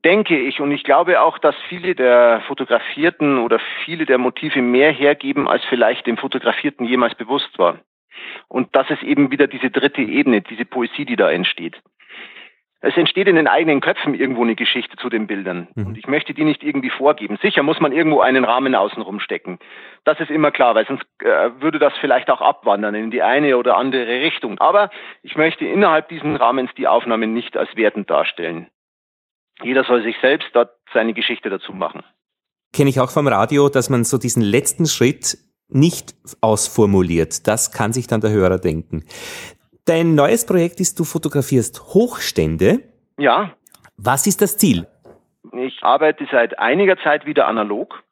Denke 0.05 0.39
ich. 0.39 0.61
Und 0.61 0.71
ich 0.73 0.85
glaube 0.85 1.21
auch, 1.21 1.39
dass 1.39 1.57
viele 1.69 1.95
der 1.95 2.43
Fotografierten 2.47 3.39
oder 3.39 3.61
viele 3.85 4.07
der 4.07 4.19
Motive 4.19 4.63
mehr 4.63 4.93
hergeben, 4.93 5.49
als 5.49 5.63
vielleicht 5.69 6.07
dem 6.07 6.17
Fotografierten 6.17 6.87
jemals 6.87 7.15
bewusst 7.17 7.59
war. 7.59 7.79
Und 8.49 8.75
das 8.75 8.89
ist 8.91 9.03
eben 9.03 9.31
wieder 9.31 9.47
diese 9.47 9.71
dritte 9.71 10.03
Ebene, 10.03 10.41
diese 10.41 10.65
Poesie, 10.65 11.05
die 11.05 11.17
da 11.17 11.31
entsteht. 11.31 11.77
Es 12.81 12.97
entsteht 12.97 13.27
in 13.27 13.35
den 13.35 13.49
eigenen 13.49 13.81
Köpfen 13.81 14.15
irgendwo 14.15 14.43
eine 14.43 14.55
Geschichte 14.55 14.97
zu 14.97 15.09
den 15.09 15.27
Bildern. 15.27 15.67
Mhm. 15.75 15.87
Und 15.87 15.99
ich 15.99 16.07
möchte 16.07 16.33
die 16.33 16.45
nicht 16.45 16.63
irgendwie 16.63 16.91
vorgeben. 16.91 17.37
Sicher 17.43 17.63
muss 17.65 17.81
man 17.81 17.93
irgendwo 17.93 18.21
einen 18.21 18.45
Rahmen 18.45 18.75
außenrum 18.75 19.19
stecken. 19.19 19.59
Das 20.05 20.21
ist 20.21 20.31
immer 20.31 20.53
klar, 20.53 20.77
weil 20.77 20.87
sonst 20.87 21.05
äh, 21.21 21.51
würde 21.61 21.81
das 21.81 21.93
vielleicht 22.01 22.31
auch 22.31 22.41
abwandern 22.41 22.95
in 22.95 23.11
die 23.11 23.23
eine 23.23 23.57
oder 23.57 23.77
andere 23.77 24.07
Richtung. 24.07 24.59
Aber 24.61 24.91
ich 25.23 25.37
möchte 25.37 25.65
innerhalb 25.65 26.09
diesen 26.09 26.37
Rahmens 26.37 26.71
die 26.77 26.87
Aufnahmen 26.87 27.35
nicht 27.35 27.57
als 27.57 27.75
wertend 27.75 28.11
darstellen. 28.11 28.69
Jeder 29.63 29.83
soll 29.83 30.05
sich 30.05 30.17
selbst 30.21 30.49
dort 30.53 30.71
seine 30.95 31.15
Geschichte 31.15 31.51
dazu 31.51 31.73
machen. 31.73 32.05
Kenne 32.73 32.91
ich 32.91 33.01
auch 33.01 33.11
vom 33.11 33.27
Radio, 33.27 33.69
dass 33.69 33.91
man 33.91 34.05
so 34.05 34.19
diesen 34.19 34.43
letzten 34.43 34.87
Schritt 34.87 35.39
nicht 35.69 36.15
ausformuliert. 36.41 37.49
Das 37.49 37.73
kann 37.73 37.93
sich 37.93 38.07
dann 38.07 38.21
der 38.21 38.31
Hörer 38.31 38.59
denken. 38.59 39.05
Dein 39.89 40.15
neues 40.15 40.45
Projekt 40.45 40.81
ist, 40.81 41.01
du 41.01 41.05
fotografierst 41.05 41.95
Hochstände. 41.95 42.81
Ja. 43.17 43.53
Was 43.97 44.27
ist 44.27 44.43
das 44.43 44.59
Ziel? 44.59 44.87
Ich 45.53 45.83
arbeite 45.83 46.29
seit 46.31 46.59
einiger 46.59 46.99
Zeit 46.99 47.25
wieder 47.25 47.49
analog 47.49 48.03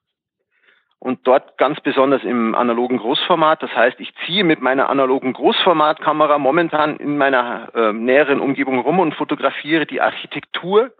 und 1.00 1.26
dort 1.26 1.58
ganz 1.58 1.78
besonders 1.80 2.22
im 2.24 2.54
analogen 2.54 2.96
Großformat. 2.96 3.62
Das 3.62 3.72
heißt, 3.72 4.00
ich 4.00 4.14
ziehe 4.24 4.42
mit 4.42 4.62
meiner 4.62 4.88
analogen 4.88 5.34
Großformatkamera 5.34 6.38
momentan 6.38 6.96
in 6.96 7.18
meiner 7.18 7.70
äh, 7.74 7.92
näheren 7.92 8.40
Umgebung 8.40 8.78
rum 8.78 8.98
und 8.98 9.14
fotografiere 9.14 9.84
die 9.84 10.00
Architektur 10.00 10.92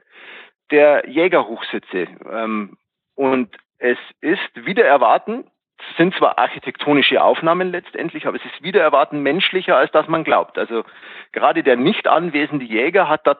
der 0.70 1.08
Jägerhochsitze. 1.08 2.06
Ähm, 2.30 2.76
und 3.14 3.48
es 3.78 3.96
ist 4.20 4.66
wieder 4.66 4.84
erwarten, 4.84 5.50
sind 5.96 6.14
zwar 6.14 6.38
architektonische 6.38 7.22
Aufnahmen 7.22 7.70
letztendlich, 7.70 8.26
aber 8.26 8.36
es 8.36 8.44
ist 8.44 8.62
wieder 8.62 8.80
erwarten 8.80 9.20
menschlicher, 9.22 9.76
als 9.76 9.90
dass 9.92 10.08
man 10.08 10.24
glaubt. 10.24 10.58
Also 10.58 10.84
gerade 11.32 11.62
der 11.62 11.76
nicht 11.76 12.08
anwesende 12.08 12.64
Jäger 12.64 13.08
hat 13.08 13.26
da 13.26 13.36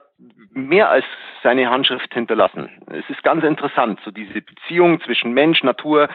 mehr 0.51 0.89
als 0.89 1.05
seine 1.43 1.69
Handschrift 1.69 2.13
hinterlassen. 2.13 2.69
Es 2.87 3.09
ist 3.09 3.23
ganz 3.23 3.43
interessant, 3.43 3.99
so 4.03 4.11
diese 4.11 4.41
Beziehung 4.41 5.01
zwischen 5.01 5.33
Mensch, 5.33 5.63
Natur, 5.63 6.09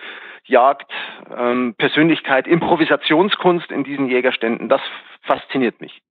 Jagd, 0.44 0.90
ähm, 1.36 1.74
Persönlichkeit, 1.78 2.46
Improvisationskunst 2.46 3.70
in 3.70 3.84
diesen 3.84 4.08
Jägerständen, 4.08 4.68
das 4.68 4.80
fasziniert 5.22 5.80
mich. 5.80 6.02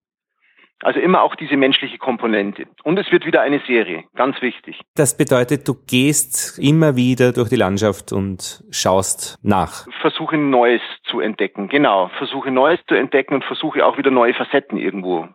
Also 0.83 1.00
immer 1.00 1.21
auch 1.21 1.35
diese 1.35 1.57
menschliche 1.57 1.97
Komponente. 1.97 2.65
Und 2.83 2.97
es 2.97 3.11
wird 3.11 3.25
wieder 3.25 3.41
eine 3.41 3.61
Serie, 3.67 4.03
ganz 4.15 4.41
wichtig. 4.41 4.79
Das 4.95 5.15
bedeutet, 5.15 5.67
du 5.67 5.75
gehst 5.88 6.57
immer 6.59 6.95
wieder 6.95 7.33
durch 7.33 7.50
die 7.50 7.55
Landschaft 7.55 8.11
und 8.11 8.63
schaust 8.71 9.38
nach. 9.43 9.85
Versuche 10.01 10.38
Neues 10.38 10.81
zu 11.03 11.19
entdecken, 11.19 11.69
genau. 11.69 12.09
Versuche 12.17 12.50
Neues 12.51 12.79
zu 12.88 12.95
entdecken 12.95 13.35
und 13.35 13.43
versuche 13.43 13.85
auch 13.85 13.97
wieder 13.97 14.09
neue 14.11 14.33
Facetten 14.33 14.77
irgendwo 14.77 15.27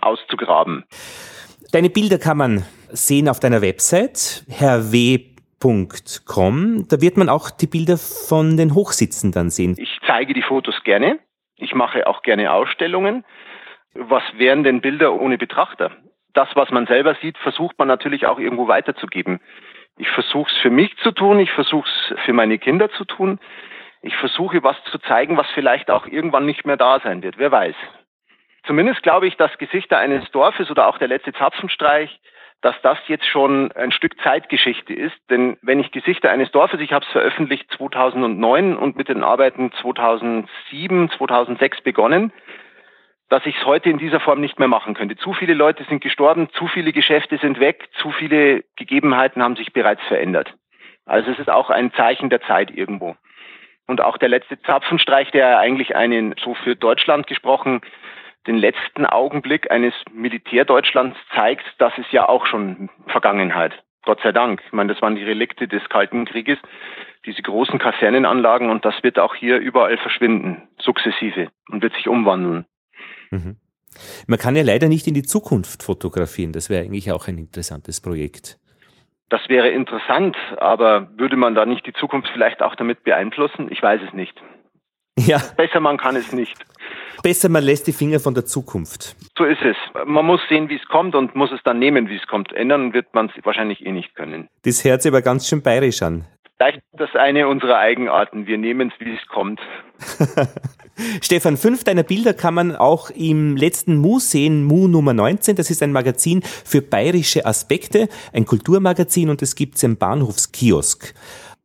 auszugraben. 0.00 0.84
Deine 1.72 1.88
Bilder 1.88 2.18
kann 2.18 2.36
man 2.36 2.64
sehen 2.88 3.28
auf 3.28 3.38
deiner 3.40 3.62
Website, 3.62 4.44
herw.com. 4.48 4.88
Da 6.88 7.00
wird 7.00 7.16
man 7.16 7.28
auch 7.28 7.50
die 7.50 7.68
Bilder 7.68 7.96
von 7.96 8.56
den 8.56 8.74
Hochsitzen 8.74 9.30
dann 9.32 9.50
sehen. 9.50 9.76
Ich 9.78 9.98
zeige 10.06 10.34
die 10.34 10.42
Fotos 10.42 10.82
gerne. 10.84 11.20
Ich 11.56 11.74
mache 11.74 12.06
auch 12.06 12.22
gerne 12.22 12.52
Ausstellungen 12.52 13.24
was 13.94 14.22
wären 14.34 14.64
denn 14.64 14.80
Bilder 14.80 15.12
ohne 15.12 15.38
Betrachter? 15.38 15.90
Das, 16.32 16.48
was 16.54 16.70
man 16.70 16.86
selber 16.86 17.16
sieht, 17.16 17.36
versucht 17.38 17.78
man 17.78 17.88
natürlich 17.88 18.26
auch 18.26 18.38
irgendwo 18.38 18.68
weiterzugeben. 18.68 19.40
Ich 19.98 20.08
versuche 20.08 20.50
es 20.50 20.56
für 20.58 20.70
mich 20.70 20.96
zu 20.98 21.10
tun, 21.10 21.40
ich 21.40 21.50
versuche 21.50 21.88
es 21.88 22.20
für 22.24 22.32
meine 22.32 22.58
Kinder 22.58 22.90
zu 22.90 23.04
tun. 23.04 23.38
Ich 24.02 24.16
versuche 24.16 24.62
was 24.62 24.82
zu 24.84 24.98
zeigen, 25.00 25.36
was 25.36 25.46
vielleicht 25.50 25.90
auch 25.90 26.06
irgendwann 26.06 26.46
nicht 26.46 26.64
mehr 26.64 26.76
da 26.76 27.00
sein 27.00 27.22
wird. 27.22 27.36
Wer 27.36 27.50
weiß. 27.50 27.74
Zumindest 28.64 29.02
glaube 29.02 29.26
ich, 29.26 29.36
dass 29.36 29.58
Gesichter 29.58 29.98
eines 29.98 30.30
Dorfes 30.30 30.70
oder 30.70 30.88
auch 30.88 30.98
der 30.98 31.08
letzte 31.08 31.32
Zapfenstreich, 31.32 32.20
dass 32.62 32.74
das 32.82 32.98
jetzt 33.08 33.26
schon 33.26 33.72
ein 33.72 33.90
Stück 33.90 34.20
Zeitgeschichte 34.22 34.94
ist. 34.94 35.16
Denn 35.30 35.58
wenn 35.62 35.80
ich 35.80 35.92
Gesichter 35.92 36.30
eines 36.30 36.50
Dorfes, 36.50 36.80
ich 36.80 36.92
habe 36.92 37.04
es 37.04 37.10
veröffentlicht 37.10 37.70
2009 37.76 38.76
und 38.76 38.96
mit 38.96 39.08
den 39.08 39.24
Arbeiten 39.24 39.72
2007, 39.80 41.10
2006 41.16 41.80
begonnen, 41.82 42.32
dass 43.30 43.46
ich 43.46 43.56
es 43.56 43.64
heute 43.64 43.88
in 43.88 43.98
dieser 43.98 44.20
Form 44.20 44.40
nicht 44.40 44.58
mehr 44.58 44.68
machen 44.68 44.94
könnte. 44.94 45.16
Zu 45.16 45.32
viele 45.32 45.54
Leute 45.54 45.84
sind 45.84 46.02
gestorben, 46.02 46.50
zu 46.52 46.66
viele 46.66 46.92
Geschäfte 46.92 47.38
sind 47.38 47.60
weg, 47.60 47.88
zu 48.02 48.10
viele 48.10 48.64
Gegebenheiten 48.76 49.42
haben 49.42 49.56
sich 49.56 49.72
bereits 49.72 50.02
verändert. 50.08 50.52
Also 51.06 51.30
es 51.30 51.38
ist 51.38 51.48
auch 51.48 51.70
ein 51.70 51.92
Zeichen 51.94 52.28
der 52.28 52.42
Zeit 52.42 52.70
irgendwo. 52.70 53.16
Und 53.86 54.00
auch 54.00 54.18
der 54.18 54.28
letzte 54.28 54.60
Zapfenstreich, 54.62 55.30
der 55.30 55.58
eigentlich 55.58 55.96
einen, 55.96 56.34
so 56.42 56.54
für 56.54 56.76
Deutschland 56.76 57.26
gesprochen, 57.28 57.80
den 58.46 58.56
letzten 58.56 59.06
Augenblick 59.06 59.70
eines 59.70 59.94
Militärdeutschlands 60.12 61.16
zeigt, 61.34 61.64
das 61.78 61.96
ist 61.98 62.12
ja 62.12 62.28
auch 62.28 62.46
schon 62.46 62.88
Vergangenheit. 63.06 63.74
Gott 64.04 64.20
sei 64.22 64.32
Dank. 64.32 64.62
Ich 64.66 64.72
meine, 64.72 64.92
das 64.92 65.02
waren 65.02 65.14
die 65.14 65.24
Relikte 65.24 65.68
des 65.68 65.88
Kalten 65.88 66.24
Krieges, 66.24 66.58
diese 67.26 67.42
großen 67.42 67.78
Kasernenanlagen 67.78 68.70
und 68.70 68.84
das 68.84 69.02
wird 69.02 69.18
auch 69.18 69.34
hier 69.34 69.58
überall 69.58 69.98
verschwinden, 69.98 70.68
sukzessive 70.78 71.48
und 71.68 71.82
wird 71.82 71.94
sich 71.94 72.08
umwandeln. 72.08 72.64
Mhm. 73.30 73.56
Man 74.26 74.38
kann 74.38 74.56
ja 74.56 74.62
leider 74.62 74.88
nicht 74.88 75.06
in 75.06 75.14
die 75.14 75.22
Zukunft 75.22 75.82
fotografieren. 75.82 76.52
Das 76.52 76.70
wäre 76.70 76.84
eigentlich 76.84 77.10
auch 77.10 77.26
ein 77.28 77.38
interessantes 77.38 78.00
Projekt. 78.00 78.58
Das 79.30 79.40
wäre 79.48 79.70
interessant, 79.70 80.36
aber 80.56 81.08
würde 81.16 81.36
man 81.36 81.54
da 81.54 81.64
nicht 81.64 81.86
die 81.86 81.92
Zukunft 81.92 82.28
vielleicht 82.32 82.62
auch 82.62 82.74
damit 82.74 83.04
beeinflussen? 83.04 83.68
Ich 83.70 83.82
weiß 83.82 84.00
es 84.06 84.12
nicht. 84.12 84.36
Ja. 85.18 85.38
Besser 85.56 85.80
man 85.80 85.98
kann 85.98 86.16
es 86.16 86.32
nicht. 86.32 86.56
Besser 87.22 87.48
man 87.48 87.62
lässt 87.62 87.86
die 87.86 87.92
Finger 87.92 88.18
von 88.18 88.34
der 88.34 88.46
Zukunft. 88.46 89.14
So 89.36 89.44
ist 89.44 89.60
es. 89.62 89.76
Man 90.06 90.24
muss 90.24 90.40
sehen, 90.48 90.68
wie 90.68 90.76
es 90.76 90.86
kommt 90.88 91.14
und 91.14 91.36
muss 91.36 91.52
es 91.52 91.60
dann 91.64 91.78
nehmen, 91.78 92.08
wie 92.08 92.16
es 92.16 92.26
kommt. 92.26 92.52
Ändern 92.52 92.92
wird 92.92 93.12
man 93.14 93.30
es 93.36 93.44
wahrscheinlich 93.44 93.84
eh 93.84 93.92
nicht 93.92 94.14
können. 94.14 94.48
Das 94.62 94.82
hört 94.84 95.02
sich 95.02 95.12
aber 95.12 95.22
ganz 95.22 95.46
schön 95.46 95.62
bayerisch 95.62 96.02
an. 96.02 96.24
Vielleicht 96.60 96.82
das 96.92 97.16
eine 97.16 97.48
unserer 97.48 97.78
Eigenarten. 97.78 98.46
Wir 98.46 98.58
nehmen 98.58 98.92
es, 98.92 99.06
wie 99.06 99.14
es 99.14 99.26
kommt. 99.28 99.60
Stefan, 101.22 101.56
fünf 101.56 101.84
deiner 101.84 102.02
Bilder 102.02 102.34
kann 102.34 102.52
man 102.52 102.76
auch 102.76 103.08
im 103.08 103.56
letzten 103.56 103.96
Mu 103.96 104.18
sehen, 104.18 104.64
Mu 104.64 104.86
Nummer 104.86 105.14
19. 105.14 105.56
Das 105.56 105.70
ist 105.70 105.82
ein 105.82 105.90
Magazin 105.90 106.42
für 106.42 106.82
bayerische 106.82 107.46
Aspekte, 107.46 108.10
ein 108.34 108.44
Kulturmagazin 108.44 109.30
und 109.30 109.40
es 109.40 109.54
gibt 109.54 109.76
es 109.76 109.84
im 109.84 109.96
Bahnhofskiosk. 109.96 111.14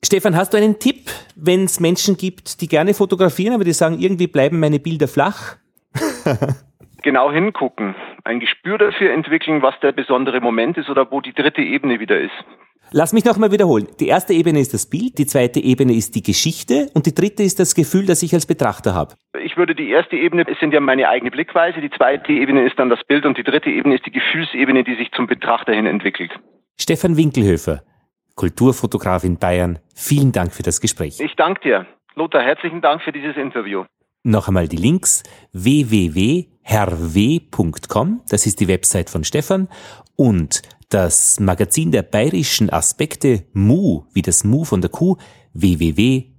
Stefan, 0.01 0.37
hast 0.37 0.53
du 0.53 0.57
einen 0.57 0.79
Tipp, 0.79 1.09
wenn 1.35 1.65
es 1.65 1.81
Menschen 1.81 2.15
gibt, 2.15 2.61
die 2.61 2.69
gerne 2.69 2.93
fotografieren, 2.93 3.53
aber 3.53 3.65
die 3.65 3.73
sagen, 3.73 3.99
irgendwie 3.99 4.27
bleiben 4.27 4.61
meine 4.61 4.79
Bilder 4.79 5.09
flach? 5.09 5.57
genau 7.03 7.33
hingucken, 7.33 7.95
ein 8.23 8.39
Gespür 8.39 8.77
dafür 8.77 9.11
entwickeln, 9.11 9.61
was 9.61 9.77
der 9.81 9.91
besondere 9.91 10.39
Moment 10.39 10.77
ist 10.77 10.89
oder 10.89 11.11
wo 11.11 11.19
die 11.19 11.33
dritte 11.33 11.61
Ebene 11.61 11.99
wieder 11.99 12.17
ist. 12.17 12.45
Lass 12.91 13.13
mich 13.13 13.25
nochmal 13.25 13.51
wiederholen. 13.51 13.87
Die 13.99 14.07
erste 14.07 14.33
Ebene 14.33 14.59
ist 14.59 14.73
das 14.73 14.85
Bild, 14.89 15.17
die 15.17 15.25
zweite 15.25 15.59
Ebene 15.59 15.93
ist 15.93 16.15
die 16.15 16.23
Geschichte 16.23 16.89
und 16.93 17.05
die 17.05 17.15
dritte 17.15 17.43
ist 17.43 17.59
das 17.59 17.75
Gefühl, 17.75 18.05
das 18.05 18.23
ich 18.23 18.33
als 18.33 18.45
Betrachter 18.45 18.93
habe. 18.93 19.15
Ich 19.43 19.57
würde 19.57 19.75
die 19.75 19.89
erste 19.89 20.15
Ebene 20.15 20.45
sind 20.59 20.73
ja 20.73 20.79
meine 20.79 21.09
eigene 21.09 21.31
Blickweise, 21.31 21.81
die 21.81 21.89
zweite 21.89 22.31
Ebene 22.31 22.65
ist 22.65 22.77
dann 22.77 22.89
das 22.89 23.03
Bild 23.07 23.25
und 23.25 23.37
die 23.37 23.43
dritte 23.43 23.69
Ebene 23.69 23.95
ist 23.95 24.05
die 24.05 24.11
Gefühlsebene, 24.11 24.83
die 24.83 24.95
sich 24.95 25.11
zum 25.11 25.27
Betrachter 25.27 25.73
hin 25.73 25.85
entwickelt. 25.85 26.31
Stefan 26.77 27.17
Winkelhöfer, 27.17 27.83
Kulturfotograf 28.35 29.23
in 29.23 29.37
Bayern, 29.37 29.79
vielen 29.95 30.31
Dank 30.31 30.53
für 30.53 30.63
das 30.63 30.81
Gespräch. 30.81 31.19
Ich 31.19 31.35
danke 31.35 31.61
dir. 31.61 31.85
Lothar, 32.15 32.41
herzlichen 32.43 32.81
Dank 32.81 33.01
für 33.01 33.11
dieses 33.11 33.35
Interview. 33.35 33.83
Noch 34.23 34.47
einmal 34.47 34.67
die 34.67 34.77
Links 34.77 35.23
www.herrw.com, 35.53 36.51
das 38.29 38.45
ist 38.45 38.59
die 38.59 38.67
Website 38.67 39.09
von 39.09 39.23
Stefan, 39.23 39.67
und 40.15 40.61
das 40.89 41.39
Magazin 41.39 41.91
der 41.91 42.03
bayerischen 42.03 42.69
Aspekte 42.69 43.43
Mu, 43.53 44.03
wie 44.13 44.21
das 44.21 44.43
Mu 44.43 44.63
von 44.63 44.81
der 44.81 44.89
Kuh, 44.89 45.17
www.mu.by. 45.53 46.31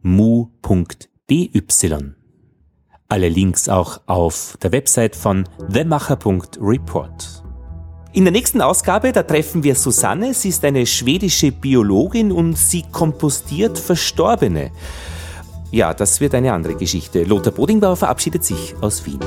Alle 3.09 3.29
Links 3.29 3.69
auch 3.69 4.01
auf 4.07 4.59
der 4.63 4.73
Website 4.73 5.15
von 5.15 5.49
themacher.report. 5.73 7.43
In 8.13 8.25
der 8.25 8.33
nächsten 8.33 8.63
Ausgabe, 8.63 9.13
da 9.13 9.23
treffen 9.23 9.63
wir 9.63 9.75
Susanne. 9.75 10.33
Sie 10.33 10.49
ist 10.49 10.65
eine 10.65 10.87
schwedische 10.87 11.53
Biologin 11.53 12.33
und 12.33 12.57
sie 12.57 12.83
kompostiert 12.91 13.79
Verstorbene. 13.79 14.71
Ja, 15.71 15.93
das 15.93 16.21
wird 16.21 16.35
eine 16.35 16.53
andere 16.53 16.77
Geschichte. 16.77 17.25
Lothar 17.25 17.53
Bodingbauer 17.53 17.97
verabschiedet 17.97 18.45
sich 18.45 18.75
aus 18.81 19.05
Wien. 19.05 19.21